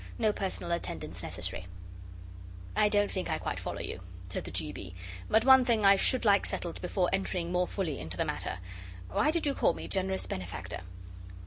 [0.17, 1.67] No personal attendance necessary.'
[2.75, 4.71] 'I don't think I quite follow you,' said the G.
[4.71, 4.95] B.
[5.29, 8.57] 'But one thing I should like settled before entering more fully into the matter:
[9.11, 10.81] why did you call me Generous Benefactor?